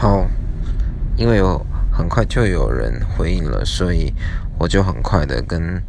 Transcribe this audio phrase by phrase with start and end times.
[0.00, 0.24] 好，
[1.16, 1.60] 因为有
[1.92, 4.14] 很快就有人回应了，所以
[4.56, 5.82] 我就很快的跟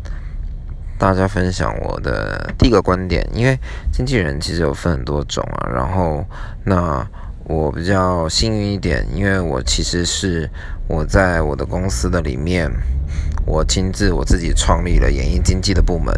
[0.97, 3.23] 大家分享我的第一个观点。
[3.31, 3.55] 因为
[3.91, 6.25] 经纪人其实有分很多种啊，然后
[6.63, 7.07] 那
[7.43, 10.49] 我比较幸运一点，因为我其实是
[10.87, 12.67] 我在我的公司的里面，
[13.45, 16.11] 我亲自我自己创立了演艺经纪的部门，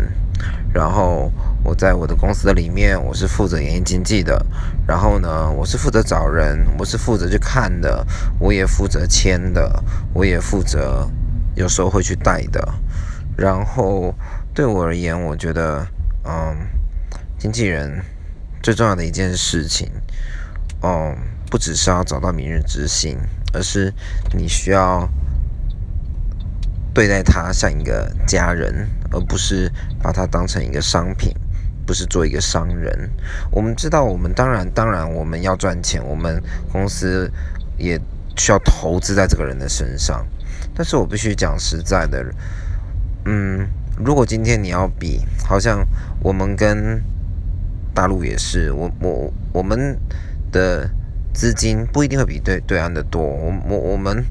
[0.73, 1.29] 然后。
[1.63, 4.45] 我在我的公司的里面，我是负责演艺经纪的。
[4.87, 8.05] 然后呢，我是负责找人，我是负责去看的，
[8.39, 11.09] 我也负责签的，我也负责
[11.55, 12.73] 有时候会去带的。
[13.37, 14.13] 然后
[14.53, 15.87] 对我而言，我觉得，
[16.23, 16.55] 嗯，
[17.37, 18.03] 经纪人
[18.61, 19.89] 最重要的一件事情，
[20.81, 21.15] 嗯，
[21.49, 23.17] 不只是要找到明日之星，
[23.53, 23.93] 而是
[24.33, 25.07] 你需要。
[26.93, 29.71] 对待他像一个家人，而不是
[30.03, 31.33] 把他当成一个商品，
[31.85, 33.09] 不是做一个商人。
[33.51, 37.31] 我们知道，我们当然当然我们要赚钱，我们公司
[37.77, 37.99] 也
[38.37, 40.25] 需要投资在这个人的身上。
[40.73, 42.25] 但是我必须讲实在的，
[43.25, 45.85] 嗯，如果今天你要比，好像
[46.21, 47.01] 我们跟
[47.93, 49.99] 大陆也是，我我我们
[50.51, 50.89] 的
[51.33, 54.23] 资金不一定会比对对岸的多，我我我们。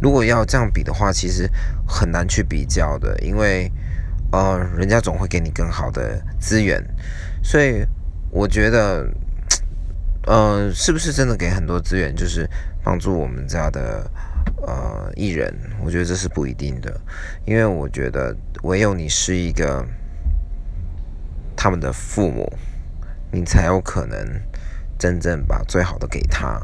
[0.00, 1.50] 如果要这样比的话，其实
[1.84, 3.68] 很难去比较的，因为
[4.30, 6.82] 呃，人家总会给你更好的资源，
[7.42, 7.84] 所以
[8.30, 9.08] 我觉得，
[10.26, 12.48] 呃，是不是真的给很多资源，就是
[12.84, 14.10] 帮助我们家的
[14.66, 15.54] 呃艺人？
[15.82, 17.00] 我觉得这是不一定的，
[17.46, 19.84] 因为我觉得唯有你是一个
[21.56, 22.52] 他们的父母，
[23.32, 24.18] 你才有可能
[24.98, 26.60] 真正把最好的给他，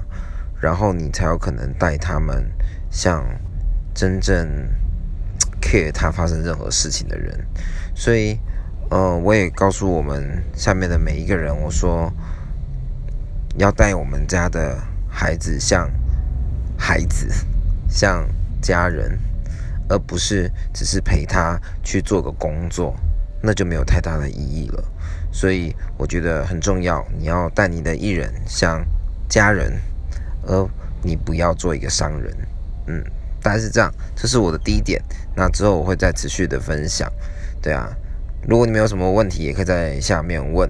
[0.60, 2.50] 然后你才有可能带他们。
[2.90, 3.24] 像
[3.92, 4.46] 真正
[5.92, 7.46] 他发生任何事情的人，
[7.94, 8.38] 所以，
[8.90, 12.12] 呃，我也告诉我们下面的每一个人，我说
[13.56, 15.90] 要带我们家的孩子像
[16.76, 17.28] 孩子，
[17.88, 18.26] 像
[18.60, 19.18] 家人，
[19.88, 22.94] 而不是只是陪他去做个工作，
[23.42, 24.84] 那就没有太大的意义了。
[25.32, 28.84] 所以我觉得很重要，你要带你的艺人像
[29.28, 29.72] 家人，
[30.46, 30.68] 而
[31.02, 32.36] 你不要做一个商人。
[32.86, 33.04] 嗯，
[33.44, 34.98] 大概是这样，这是我的第一点。
[35.36, 37.08] 那之后我会再持续的分享。
[37.60, 37.94] 对啊，
[38.48, 40.66] 如果你们有什么问题，也可以在下面问，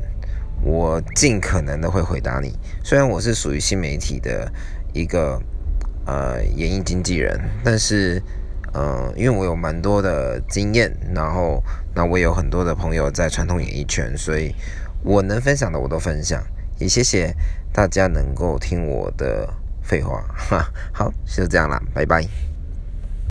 [0.64, 2.58] 我尽可能的会回答你。
[2.82, 4.52] 虽然我是属于新媒体的
[4.92, 5.40] 一个
[6.04, 8.20] 呃演艺经纪人，但是
[8.72, 11.62] 呃，因为我有蛮多的经验，然后
[11.94, 14.52] 那我有很多的朋友在传统演艺圈，所以
[15.04, 16.42] 我能分享的我都分享。
[16.80, 17.32] 也谢谢
[17.72, 19.48] 大家能够听我的。
[19.86, 22.53] 废话，哈， 好，就这样啦，拜拜。